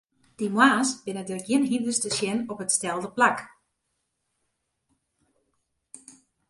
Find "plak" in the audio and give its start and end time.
3.15-3.37